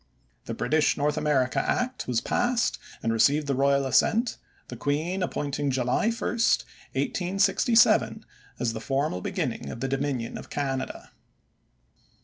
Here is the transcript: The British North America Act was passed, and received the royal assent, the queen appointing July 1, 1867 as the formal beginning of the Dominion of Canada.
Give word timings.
The 0.45 0.55
British 0.55 0.97
North 0.97 1.15
America 1.15 1.59
Act 1.59 2.07
was 2.07 2.21
passed, 2.21 2.79
and 3.03 3.13
received 3.13 3.45
the 3.45 3.53
royal 3.53 3.85
assent, 3.85 4.37
the 4.67 4.75
queen 4.75 5.21
appointing 5.21 5.69
July 5.69 6.07
1, 6.09 6.17
1867 6.17 8.25
as 8.57 8.73
the 8.73 8.81
formal 8.81 9.21
beginning 9.21 9.69
of 9.69 9.79
the 9.79 9.87
Dominion 9.87 10.39
of 10.39 10.49
Canada. 10.49 11.11